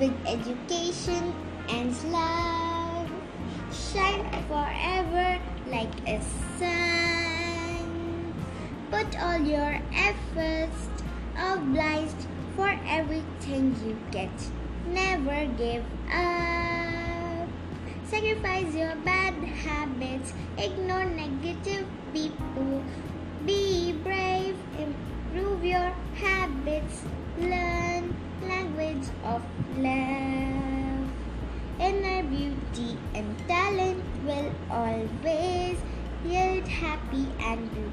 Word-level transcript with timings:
with 0.00 0.16
education 0.26 1.34
and 1.68 1.92
love. 2.10 3.08
Shine 3.70 4.24
forever 4.48 5.38
like 5.68 5.92
a 6.08 6.20
sun. 6.58 8.34
Put 8.90 9.20
all 9.20 9.38
your 9.38 9.78
efforts 9.94 10.88
obliged 11.36 12.26
for 12.56 12.70
everything 12.88 13.76
you 13.84 13.96
get. 14.10 14.32
Never 14.88 15.46
give 15.58 15.84
up. 16.10 17.48
Sacrifice 18.06 18.74
your 18.74 18.96
bad 19.04 19.34
habits. 19.44 20.32
Ignore 20.56 21.04
negative 21.04 21.86
people. 22.12 22.82
Be 23.46 23.92
brave. 23.92 24.56
Improve 24.78 25.64
your 25.64 25.92
habits. 26.14 27.04
Of 27.40 27.69
love. 29.82 31.12
Inner 31.80 32.22
beauty 32.24 33.04
and 33.14 33.38
talent 33.48 34.06
will 34.22 34.54
always 34.70 35.84
yield 36.22 36.68
happy 36.68 37.34
and 37.40 37.72
life. 37.76 37.89